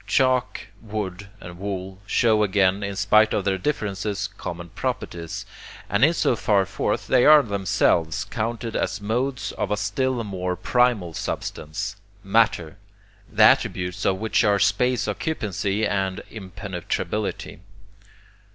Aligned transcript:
Chalk, 0.07 0.61
wood 0.81 1.29
and 1.39 1.59
wool, 1.59 1.99
show 2.07 2.41
again, 2.41 2.81
in 2.81 2.95
spite 2.95 3.35
of 3.35 3.45
their 3.45 3.59
differences, 3.59 4.25
common 4.35 4.69
properties, 4.69 5.45
and 5.87 6.03
in 6.03 6.11
so 6.15 6.35
far 6.35 6.65
forth 6.65 7.05
they 7.05 7.23
are 7.23 7.43
themselves 7.43 8.23
counted 8.23 8.75
as 8.75 8.99
modes 8.99 9.51
of 9.51 9.69
a 9.69 9.77
still 9.77 10.23
more 10.23 10.55
primal 10.55 11.13
substance, 11.13 11.97
matter, 12.23 12.77
the 13.31 13.43
attributes 13.43 14.03
of 14.03 14.17
which 14.17 14.43
are 14.43 14.57
space 14.57 15.07
occupancy 15.07 15.85
and 15.85 16.23
impenetrability. 16.31 17.59